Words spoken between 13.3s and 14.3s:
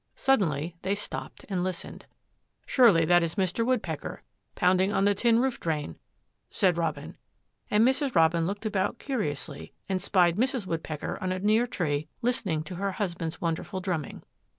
wonderful drumming.